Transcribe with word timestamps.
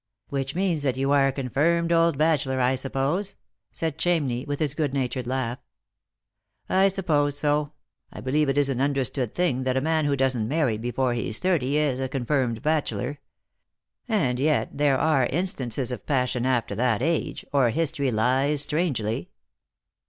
"Which 0.29 0.55
means 0.55 0.81
that 0.81 0.97
you 0.97 1.11
are 1.11 1.27
a 1.27 1.31
confirmed 1.31 1.91
old 1.91 2.17
bachelor, 2.17 2.59
I 2.59 2.73
suppose?" 2.73 3.35
said 3.71 3.99
Chamney, 3.99 4.47
with 4.47 4.59
his 4.59 4.73
good 4.73 4.95
natured 4.95 5.27
laugh." 5.27 5.59
I 6.69 6.87
suppose 6.87 7.37
so. 7.37 7.73
I 8.11 8.19
believe 8.19 8.49
it 8.49 8.57
is 8.57 8.67
an 8.71 8.81
understood 8.81 9.35
thing 9.35 9.63
that 9.63 9.77
a 9.77 9.79
man 9.79 10.05
who 10.05 10.15
doesn't 10.15 10.47
marry 10.47 10.79
before 10.79 11.13
he's 11.13 11.37
thirty 11.37 11.77
is 11.77 11.99
a 11.99 12.09
confirmed 12.09 12.63
bachelor. 12.63 13.19
And 14.07 14.39
yet 14.39 14.75
there 14.75 14.97
are 14.97 15.27
instances 15.27 15.91
of 15.91 16.07
passion 16.07 16.47
after 16.47 16.73
that 16.73 17.03
age, 17.03 17.45
or 17.53 17.69
history 17.69 18.09
lies 18.09 18.63
strangely." 18.63 19.29